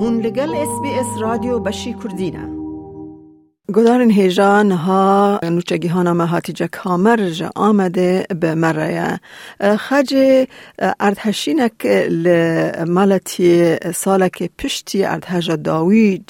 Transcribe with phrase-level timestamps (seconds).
[0.00, 2.48] هون لگل اس بی اس رادیو بشی کردینه
[3.74, 9.20] گدارن هیجان ها نوچگی ها نامه هاتیجا کامر جا آمده به مره
[9.78, 10.14] خج
[11.00, 16.24] اردهشینک لمالتی سالک پشتی اردهجا داوی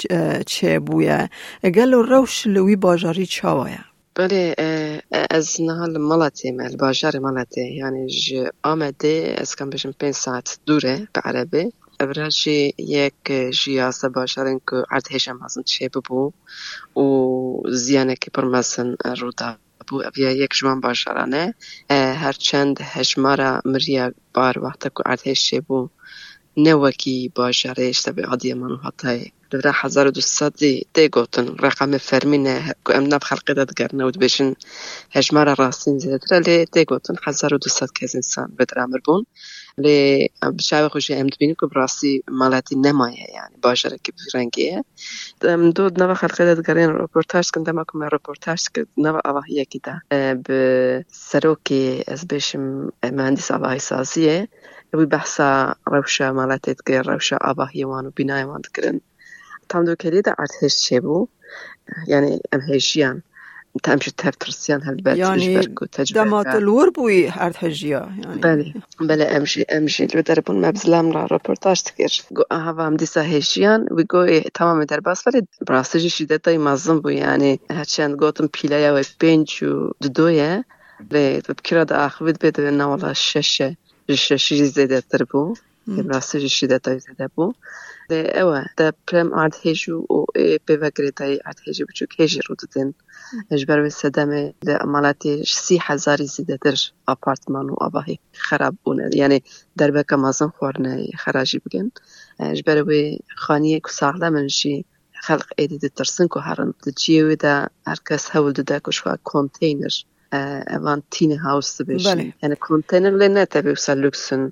[0.45, 1.29] چه بویه
[1.63, 3.79] گلو روش لوی باجاری چاوایه
[4.15, 4.55] بله
[5.29, 8.33] از نهال مالتی مال باجار مالتی یعنی ج
[8.63, 11.71] آمده از کم بشم پین ساعت دوره به عربی
[12.03, 12.59] Evraşê
[12.95, 13.19] yek
[13.59, 16.21] ji ya sebaşerên ku erdhêşa mezin tişê bibû
[17.03, 17.05] û
[17.83, 18.89] ziyanekî pir mezin
[19.19, 19.49] rûda
[19.87, 21.33] bû ev yek yek ji van bajaran
[21.97, 25.79] e herçend hejmara miriya bar wexta ku erdhêj çêbû
[26.59, 30.53] بو نوکی باشاره اشتبه عادی منو حتی و دوستاد
[30.93, 34.53] دی گوتن رقم فرمینه که ام نب خلقی داد گرنه و بشن
[35.11, 36.85] هجمار راستین زیده لی
[37.51, 39.25] و دوستاد که از انسان بدر امر بون
[39.77, 44.83] لی بشاوه خوشی ام دبینیم که براسی مالاتی نمایه یعنی باشره که برنگیه
[45.41, 49.81] ام دو نو خلقی داد گرین رپورتاج کن دما کم رپورتاج که نو آواهی یکی
[50.43, 53.79] به سروکی از بشم مهندس آواهی
[54.91, 59.01] سازیه وی بحثا روشا مالاتت که روشا آواهی وانو بینای وان دکرن
[59.73, 61.27] tam دو كلي دا ارتهش چه
[62.07, 63.21] يعني ام هيجيان
[63.83, 65.75] تمشي تفترسيان هالبات يعني
[66.15, 72.21] دمات الور بوي ارتهجيا يعني بله بله امشي امشي لو دربون مبزلام را رپورتاج تكير
[72.33, 77.09] گو هوا هم دیسا هيجيان وي گو تمام در باس ولی براستجي شدتا مازم بو
[77.09, 78.47] يعني هرچند گوتم
[84.09, 85.23] پیلایا و پنج و دویه لی بكرا دا اخوید بده نوالا ششه ششه زیده تر
[85.23, 85.53] بو
[85.87, 87.53] براستجي شدتا زیده بو
[88.09, 90.25] ئەوە دە پرێم ئارد هێژ و
[90.67, 92.89] پێڤگرێتایی ئارد هێژی بچووک هێژی ڕووددن
[93.51, 96.75] هێژبەر سەدەمێ لە ئەماڵاتی سی هزاری زیدەتر
[97.07, 99.43] ئاپارتمان و ئاواهی خراپ بوون یعنی
[99.79, 101.87] دەربەکە مازن خواردنەی خراجی بگەن
[102.57, 109.13] ژبەرەوەی خانیە کو ساغلە منشی خلق ئێدی دەترسن و هەرن دجیێدا هەرکەس هەول دەدا کوشخوا
[109.29, 109.95] کۆنتینر
[110.75, 112.33] evan tiny house بشن بله.
[112.43, 114.51] يعني كونتينر لنا تبي وصل لوكسن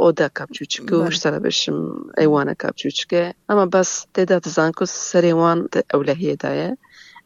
[0.00, 1.08] اودا كابتشوچكو بله.
[1.08, 6.76] اشترى بشم ايوانا كابتشوچكه اما بس تدا تزانكو سريوان اولهيه دايه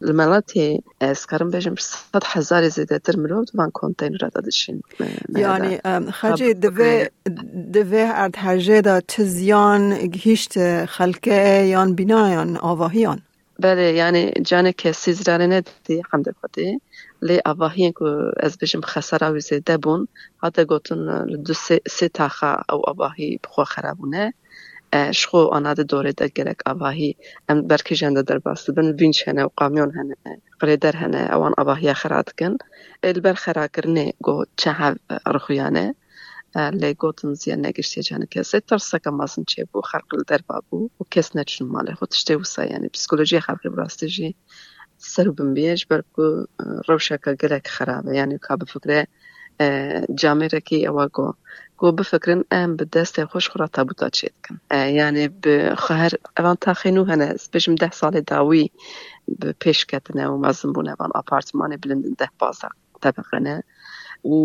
[0.02, 4.80] المالاتي اسكرم بجم صد هزار زيادة تر ملوت وان كونتينر دادشين
[5.28, 7.08] يعني ام، خجي دوه
[7.54, 13.20] دوه ارد هجه دا تزیان گهیشت خلقه یان بینایان آواهیان
[13.58, 16.32] بله يعني جانا كسيز رانه دي حمد
[17.22, 18.04] لي أواهين كو
[18.36, 20.06] از بجم خسارة وزي دبون
[20.42, 24.32] حتى قوتن دو سي, سي تاخا أو أواهي بخوا خرابونه.
[25.10, 27.16] شخو آنا ده دوره ده گرک آواهی
[27.48, 30.14] ام برکی جنده در باست بن وینچ هنه و قامیون هنه
[30.60, 32.56] قریدر هنه اوان آواهی خراد کن
[33.02, 34.70] البر خرا کرنه گو چه
[35.26, 35.94] رخویانه
[36.56, 39.82] لی گوتن زیان نگشتی جانه که سی ترسا که مازن چه بو
[40.28, 41.94] در بابو و کس نچن ماله.
[41.94, 44.34] خود تشتی وسا یعنی پسیکولوژی خلقی
[45.36, 46.46] بمبیش برکو
[46.88, 49.06] روشکا گلک خرابه یعنی که بفکره
[50.14, 50.48] جامعه
[50.86, 51.28] ئەوە گۆ
[51.80, 54.56] گۆ بفکرن ئەم بە دەستی خۆش خڕا تابوتا چێت بکەن
[55.00, 55.24] یعنی
[55.84, 58.66] خەر ئەوان تاخین و هەنە بژم ده ساڵی داوی
[59.62, 62.68] پێشکەتنە و مەزم بوون ئەوان ئاپارتمانی بلندن ده بازە
[63.02, 63.56] طبقەنە
[64.32, 64.36] و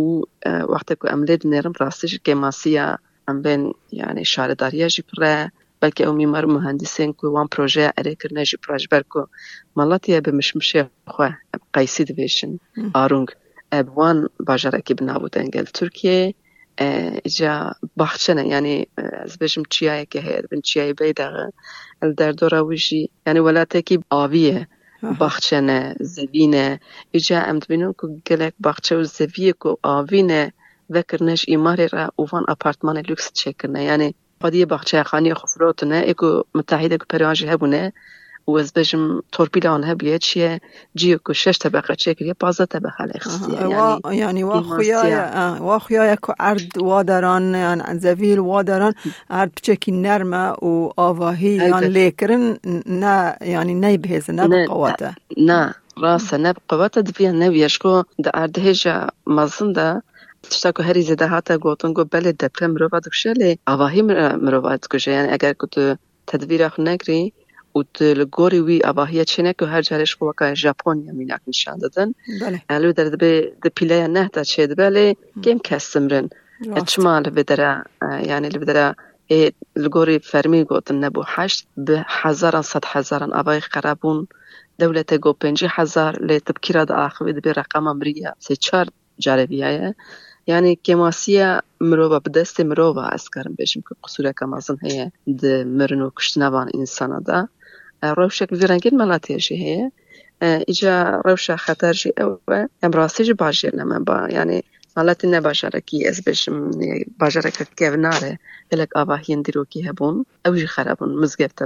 [0.73, 2.13] وقتی که ئەم لێ نێرم ڕاستیش
[3.27, 3.63] ئەم بێن
[4.01, 5.35] یعنی شارەداریەژی پڕە.
[5.79, 9.27] بلکه اومیم از مهندسین که وان پروژه ارائه کردنشی پروژه برکه
[9.75, 11.29] مالاتی هم بمشم شه خو
[11.73, 12.59] قایسیت وشین.
[12.93, 13.31] آرung
[13.71, 16.33] اب وان بازاره که بنابودنگل ترکیه
[17.37, 21.53] جا باختنه یعنی از بشم چیایی که هست به چیایی بی درد
[22.17, 24.67] در دوراوجی یعنی ولادتی که آویه
[25.19, 26.79] باختنه زوینه
[27.11, 30.53] ایجا امتنون که گله باخته و زویی کو آوینه
[30.89, 36.13] و کردنش ایم ایرا اون آپارتمان لکس چکنن یعنی xwediyê baxçeya xaniya xwe firotine ê
[36.19, 37.83] ku mitahîdek periwan jî hebûne
[38.49, 39.03] û ez bêjim
[39.35, 40.51] torpîla wan hebiye çiye
[40.99, 45.13] ciyê ku şeş tebeqe çêkiriye pazda tebeqe lê xistiye وا یعنی وا خویای
[45.67, 48.93] وا خویای که ارد وا دران یعنی زویل وا دران
[49.39, 50.73] ارد بچکی نرمه و
[51.07, 51.93] آواهی یعنی البته.
[51.97, 52.43] لیکرن
[53.03, 53.15] نه
[53.53, 55.09] یعنی نه بهزه نه نه، بقواته
[55.49, 55.61] نا
[56.03, 58.95] راسا نب قوتا دبیا نویشکو دا اردهجا
[59.37, 59.69] مزن
[60.47, 65.11] دا تشتاكو هری زده هاتا گوتن گو بله دپره مروفا دکشه لی آواهی مروفا دکشه
[65.11, 65.95] یعنی اگر که تو
[66.27, 67.33] تدبیر اخو نگری
[67.75, 72.61] و لگوری وی آواهی چینه که هر جارش کو وکا ژاپونیا میناک نشان دادن بله
[72.69, 76.29] الو در دبی دپیلیا نه تا چه دبلی گیم کسمرن
[77.25, 78.95] لبدرا يعني لبدرا
[79.31, 84.27] إيه الجوري فرمي قوتن نبو حشت بحزارا صد حزارا أباي قرابون
[84.79, 88.89] دولة جو بنجي حزار لتبكيرا دا آخوي دبي رقم أمريكا سي چار
[90.47, 95.11] یعنی کماسیه مروه به دست مروه از کارم بشم که قصوره کمازن هیه
[95.41, 97.47] ده مرن و کشتنوان انسانه ده
[98.03, 99.91] روشه که ویرنگید ملاتیشی هیه
[100.67, 104.63] ایجا روشه خطرشی اوه امراسی جی باشیر نمه با یعنی
[104.97, 108.39] ملاتی نه باشاره کی از بشم نیه یعنی باشاره که که ناره
[108.69, 111.63] بلک آبا هین دیرو کی هبون او جی خرابون مزگفت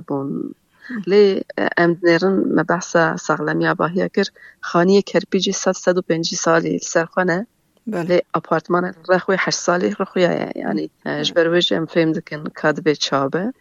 [1.07, 1.42] لی
[1.77, 4.25] ام دنیرن مبحثه ساغلمی آباهیه کر
[4.62, 7.48] خانیه کربیجی ساد ساد و پینجی سالی سرخانه
[7.88, 10.22] بله آپارتمان رخوی هشت سالی رخوی
[10.56, 10.92] یعنی
[11.24, 13.54] جبرویش ام فیم دکن کاد به چابه.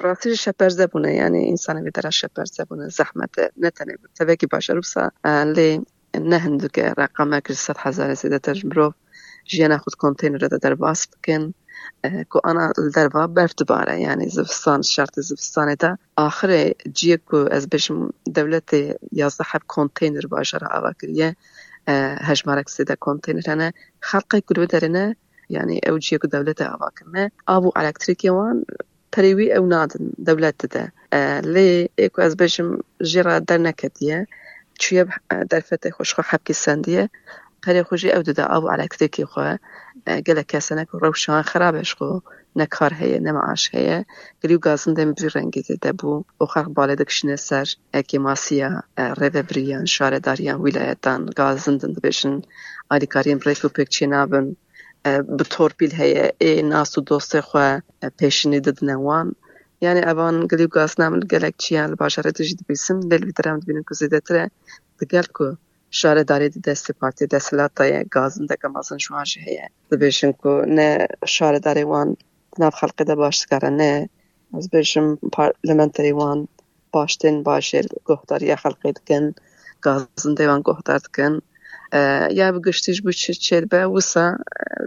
[0.00, 3.96] راستی شپر زبونه یعنی انسان به درست شپر زبونه زحمت نتنه.
[3.96, 5.80] بود تبکی باشه روسا لی
[6.14, 8.94] نه که رقمه که ست هزاره سیده تجمرو
[9.44, 11.54] جیانه خود کنتینر رو در باس بکن.
[12.28, 18.10] کو انا دروا برف باره، یعنی زفستان شرط زفستانه دا آخره جیه کو از بشم
[18.34, 18.74] دولت
[19.12, 21.36] یازده حب کنتینر باشه را کریه.
[21.88, 23.72] هجمارك سيدا كونتينرانا
[24.02, 25.14] خلقي كلو درنا
[25.50, 28.64] يعني او جيكو دولتا اواكنا ابو الكتريكي وان
[29.12, 30.90] تريوي او نادن دولتا دا
[31.40, 32.36] لي ايكو از
[33.02, 34.26] جيرا درنا كديا
[34.80, 37.10] چوية درفتة خوشخو حبكي سندية
[37.62, 39.58] پرخوژی او دوده او علا کده که خواه
[40.26, 41.12] گله کسه نکو
[41.42, 42.18] خرابش خو
[42.56, 44.06] نه کار هیه نه معاش هیه
[44.44, 45.92] گلی و گازن دمی بری رنگی دیده
[46.38, 52.42] او خرق باله دکشنه سر اکی ماسیا روه بریان شاره داریان ویلایتان گازن دند بشن
[52.90, 54.06] آلی کاریم ریفو پک چی
[55.38, 57.82] بطور بیل هیه ای ناس و دوسته خواه
[59.80, 63.82] یعنی اوان گلی و گازن همون گلک چیان لباشاره دجید بیسم لیل ویدرام دبینن
[65.00, 65.56] دگل که
[65.90, 69.70] شاره داری دی دست پارتی دستلات تایه گازن دکه مازن شوان هیه.
[69.90, 70.32] دو بیشن
[70.66, 72.16] نه شاره داری وان
[72.58, 74.08] نف خلقی ده نه
[74.54, 76.48] از بیشن پارلمنتری وان
[76.92, 79.34] باشتین باشه گهداری یه خلقی دکن
[79.80, 81.40] گازن دیوان گهدار دکن
[82.30, 84.36] یا بگشتیش گشتیش بود چه چه به وسا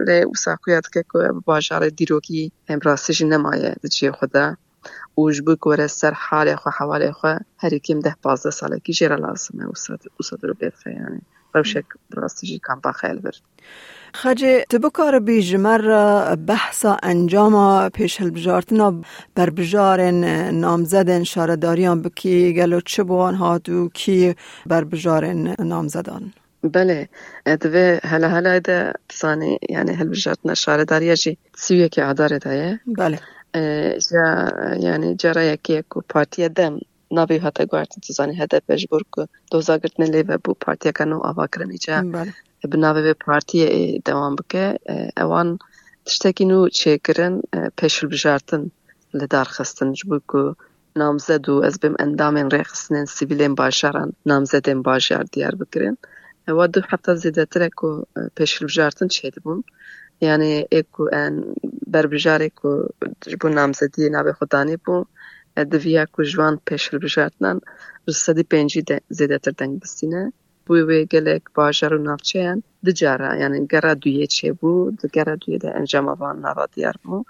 [0.06, 4.56] لی وسا خویاد که که باشاره دیروگی امراسیش نمایه دی خدا.
[5.20, 7.32] Û ji bo ku were ser halê xwe hewalê xwe
[7.62, 9.66] herî kêm deh pazdeh salekî jê re lazim e
[10.18, 11.20] wisa dirobêfe yani
[11.54, 11.86] rewşek
[12.16, 13.36] rastî jî kampa xeyl bir
[14.14, 15.82] خجه تبکار بی جمر
[16.34, 19.02] بحثا انجام پیش هلبجارتنا
[19.36, 20.14] بر بجارن
[20.54, 24.34] نامزدن شارداریان بکی گلو چه بوان هاتو کی
[24.66, 26.30] بر بجارن نامزدان
[26.62, 27.08] بله
[27.46, 33.18] دوی هلا هلا ده ثاني يعني هالبجارتنا شارداريا جي سوية كي عدارة ده بله
[34.10, 34.26] جا
[34.86, 36.78] يعني جرا يكي كو بارتيا دم
[37.12, 41.78] نابي هاتا گوارتن تزاني هدف بجبور كو دوزا گرتن لیوه بو پارتیا کنو آوا کرنی
[41.78, 42.32] جا بله.
[42.72, 43.66] بناوی به پارتیە
[44.08, 44.64] دەوام بکە
[45.20, 45.48] ئەوان
[46.06, 47.34] تشتێکی و چێکردن
[47.78, 48.62] پێشل بژارتن
[49.18, 50.54] لە دارخستن بوو و
[51.00, 55.96] نامزەد و ئەس بم ئەندامێن ڕێخستنێن سیڤیلێن باشاران نامزەدێن باشار دیار بکرێن
[56.48, 57.90] ئەوە دوو هەفتە زیدەترێک و
[58.36, 59.28] پێشل بژارتن چێ
[60.20, 61.54] یعنی ایکو یعنی ان
[61.86, 62.86] بر بجاری کو
[63.26, 65.04] جبو نامزدی نابی خودانی بو
[65.70, 67.60] دویا کو جوان پیشل بجارتنان
[68.08, 70.32] رسدی پینجی زیده تر دنگ بستینه.
[70.66, 75.58] بوی وی گلک باجر و نافچه دجارا یعنی گره دویه چه بو دو گره دویه
[75.58, 77.24] ده انجام آوان نارا دیار بو.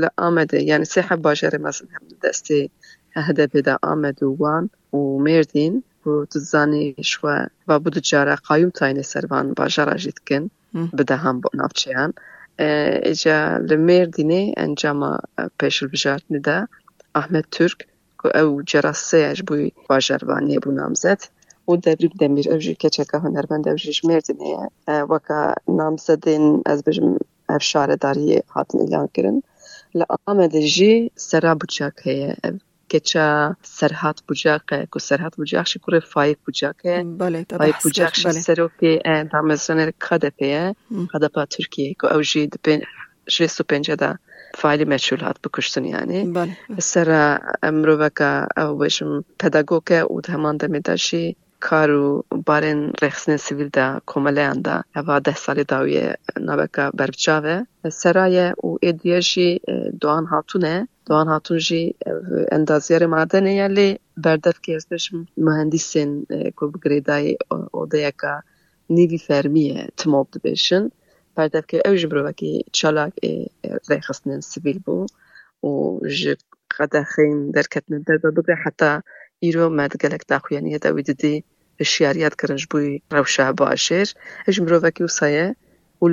[0.00, 2.70] لآمده یعنی سیحه باجر مزن هم دستی
[3.14, 5.84] هده بیده آمد و وان و میردین.
[6.10, 7.38] Û tu zanî xwe
[7.68, 10.44] va bû di cara qayûm tayinê ser van bajara jî dikin
[10.96, 12.10] bi dehan navçeyan
[13.12, 13.38] îca
[13.68, 15.12] li Mêrdînê encama
[15.58, 16.58] pêşilbijartinê de
[17.20, 17.78] Ahmed Türk
[18.20, 19.54] ku ew cera sê ji bo
[19.90, 21.20] bajarvaniyê bû namzet
[21.70, 24.64] û Devrik Demîr ew jî keçeka hunermend ew jî ji Mêrdînê ye
[25.12, 25.42] weka
[25.80, 27.08] namzedên ez bêjim
[27.54, 29.38] ev şaredariyê hatin îlan kirin
[29.98, 30.92] li Amedê jî
[31.28, 32.56] sera bucak heye ev
[32.92, 33.26] keça
[33.78, 36.96] Serhat Bucak e ku Serhat Bucak jî kurê Faik Bucak e
[37.60, 38.92] Faik Bucak jî serokê
[39.32, 40.64] damezranê KDP ye
[41.12, 42.74] KDP Tirkiye ku ew jî di
[43.34, 44.10] şêst û pêncê de
[44.60, 46.20] failî meçûl hat bikuştin yanî
[46.78, 47.22] sera
[47.80, 48.32] miroveka
[48.62, 51.24] ew bêjim pedagog e û di heman demê de jî
[51.66, 52.04] kar û
[52.48, 56.08] barên rêxistinên sivîl de komeleyan de heva deh salê dawiye
[56.48, 57.56] naveka berbiçav e
[58.00, 59.48] seraye û êdiye jî
[60.02, 60.76] Doğan Hatun e
[61.08, 61.82] Doğan Hatun jî
[62.56, 63.88] endaziyarê madenê ye lê
[64.24, 66.10] berdevkê ez bêjim mühendîsên
[66.56, 67.32] ku bi girêdayê
[67.82, 68.34] odeyeka
[68.96, 70.84] nîvî fermî ye timob dibêjin
[71.36, 73.12] berdevkê ew jî mirovekî çalak
[73.90, 74.96] rêxistinên sivîl bû
[75.68, 75.72] û
[76.18, 76.32] ji
[76.74, 78.92] qedexên derketine derve bigre heta
[79.48, 81.02] îro me di gelek daxuyaniye de wî
[81.82, 84.06] هشیاریت کرنج بوی روشه باشر
[84.48, 85.56] اش مروفکی و سایه
[86.02, 86.08] و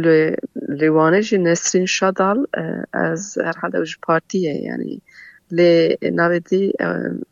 [0.69, 2.47] لیوانه جی نسرین شادال
[2.93, 4.53] از هر حال اوش پارتیه.
[4.53, 5.01] یعنی
[5.51, 6.73] لی نویدی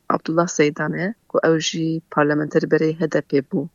[0.09, 3.67] عبدالله سیدانه که اوشی پارلمنتر بری هدپی بو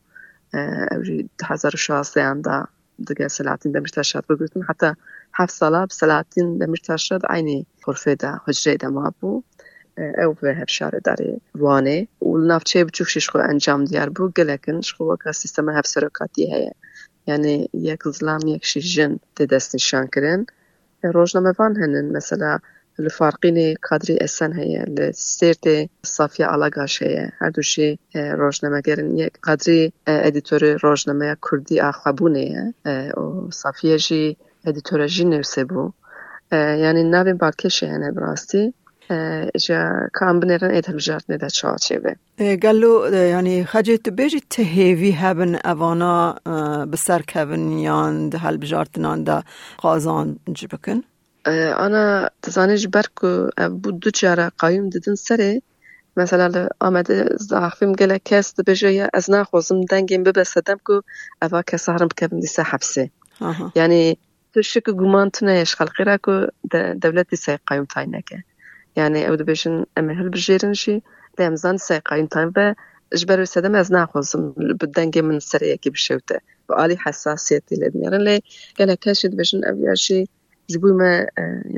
[0.90, 2.64] اوشی هزار شاسته انده
[3.08, 4.86] دیگه سلاتین دمشت اشاد بگوتن حتی
[5.34, 9.42] هفت ساله سلاتین دمشت اشاد اینی خرفه ده حجره ده ما بو
[10.24, 15.04] او به هر شاره داره وانه و نافچه بچوک ششخو انجام دیار بو گلکن شخو
[15.12, 16.72] وکا سیستم هف سرکاتی هیا
[17.26, 20.46] یعنی یک ظلام یک شیجن ده دست نشان کرن
[21.16, 22.58] روزنامه وان هنن مثلا
[23.00, 30.76] الفارقين كادري اسن هي لسيرت صافية علاقاش هي هر دوشي روزنامه گرن یک قدری ادیتور
[30.82, 32.74] روزنامه کردی اخوابونه
[33.16, 34.36] و صافیه جی
[34.66, 35.92] ادیتور جی نوسه بو
[36.52, 38.10] kan binêrin ê hilbijartinê
[38.52, 38.72] de
[39.66, 42.00] جا کام بنیرن ایت هم جارت به چه
[42.62, 46.32] گلو یعنی خجی تو بیجی تهیوی هبن اوانا
[46.92, 49.42] بسر که بین یان ده هل بجارت ده
[49.78, 51.02] قازان جبکن
[51.76, 53.26] آنا تزانی جبر که
[53.58, 55.62] او بود دو جارا قایم دیدن سره
[56.16, 59.46] مثلا آمده از داخفیم گلی کس ده بیجی از نا
[59.90, 61.02] دنگیم ببسدم که
[61.42, 63.10] اوا کس هرم که بین دیسه حبسه
[63.74, 64.18] یعنی
[64.54, 66.48] تو شکو گمان تو نیش خلقی را که
[67.02, 68.44] دولتی سه قایم تاینکه.
[68.96, 71.02] یعنی او دو بشن امهل بجیرن شی
[71.36, 72.74] دمزان سیقاین تایم و
[73.16, 76.40] جبر و سدم از نخوزم بدنگی من سر یکی بشوته.
[76.68, 78.42] و آلی حساسیتی لید میرن لی
[78.78, 80.28] گلی کشی دو بشن او یاشی
[80.66, 81.26] زبوی ما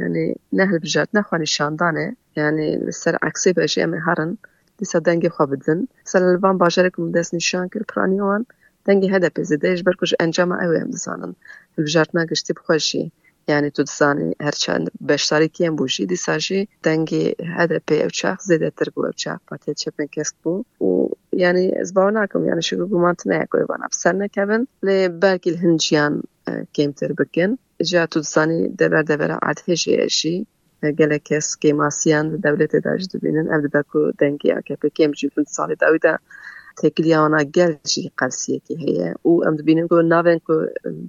[0.00, 2.16] یعنی نهل بجارت نخوانی شاندانه.
[2.36, 4.38] یعنی سر عکسی بشی امهارن
[4.78, 5.88] دیسا دنگی خواب دن.
[6.04, 8.46] سر لبان باجره کم دست نشان کر پرانی وان.
[8.84, 11.34] دنگی هده پیزی دیش برکش انجام اوی هم دسانن.
[11.78, 13.12] بجارتنا گشتی بخوشی.
[13.46, 17.24] Tu dizanî her çend beşdarîkiyên bû jî dîsa jî dengê
[17.56, 20.88] HDP ew çax zêdetir bû ew çax Partiya Çepên Kesk bû û
[21.32, 25.52] yani ez bawer nakim yani şi guman tune ku êvan ev ser nekevin lê belkî
[25.52, 26.14] li hin jiyan
[26.76, 30.46] kêmtir bikin ja tu dizanî dever devera erdhê jê jî
[31.00, 35.44] gelek kes kêmasiyan devletê de jî dibînin ev dibe ku dengê AKP kêm jî bin
[35.56, 36.18] salê dawî de
[36.76, 39.14] تکلیانا گرچی قرسیه که هیه.
[39.22, 40.52] او ام دبینیم که ناوین که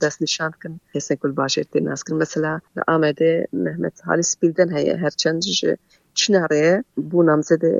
[0.02, 2.16] دست نشان کن هستن کل باشه تیر ناس کن.
[2.16, 4.98] مثلا آمده محمد حالی سپیلدن هیه.
[4.98, 5.78] هرچند جه
[6.16, 7.74] Ji Çinarê bû namzedê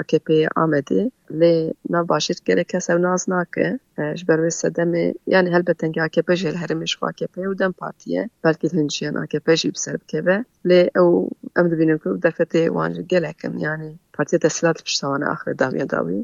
[0.00, 1.10] AKP'ye Amedê
[1.40, 3.78] lê nav başîr gelek kes ew naz nake
[4.18, 8.28] ji ber wê sedemê yani helbet dengê AKP li herêmê ji AKP û Dem Partiye
[8.44, 13.58] belkî hin jiyan AKP jî bi ser bikeve lê ew em ku derfetê wan gelekin
[13.58, 16.18] yani Partiya Desthilat pişta wan axirê dawiya dawî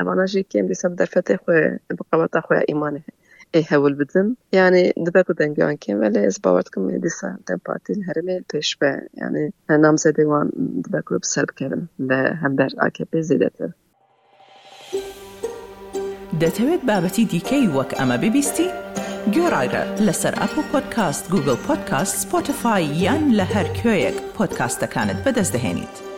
[0.00, 1.34] evana jî kêm dîsa bi derfetê
[3.54, 4.36] هول بدن.
[4.52, 8.76] یعنی دبیر کدوم گیان کن ولی از باورت کنم این دیسا دنباتیل هر میل پش
[8.76, 10.48] به یعنی نام زده وان
[10.88, 13.68] دبیر کروب سرپ کردن و هم در آکپ زده تا
[16.40, 18.66] دتی ود بابتی دیکی وک اما ببیستی؟
[19.34, 26.09] گر ایرا لسر اپو پادکاست گوگل پادکاست سپوتفای یا لهر کیوک پادکاست کانت بدست دهنید